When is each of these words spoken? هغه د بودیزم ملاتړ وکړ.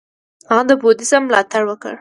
هغه 0.49 0.63
د 0.69 0.71
بودیزم 0.81 1.21
ملاتړ 1.27 1.61
وکړ. 1.67 1.89